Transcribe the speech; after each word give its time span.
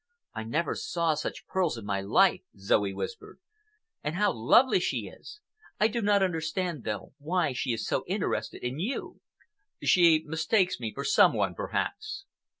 "I 0.33 0.41
never 0.43 0.73
saw 0.73 1.13
such 1.13 1.45
pearls 1.45 1.77
in 1.77 1.85
my 1.85 2.01
life," 2.01 2.41
Zoe 2.57 2.91
whispered. 2.91 3.39
"And 4.03 4.15
how 4.15 4.33
lovely 4.33 4.79
she 4.79 5.01
is! 5.07 5.41
I 5.79 5.89
do 5.89 6.01
not 6.01 6.23
understand, 6.23 6.85
though, 6.85 7.13
why 7.19 7.53
she 7.53 7.71
is 7.71 7.85
so 7.85 8.03
interested 8.07 8.63
in 8.65 8.79
you." 8.79 9.21
"She 9.83 10.23
mistakes 10.25 10.79
me 10.79 10.91
for 10.91 11.03
some 11.03 11.33
one, 11.33 11.53
perhaps." 11.53 12.25